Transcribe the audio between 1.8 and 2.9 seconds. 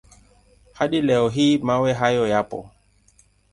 hayo yapo.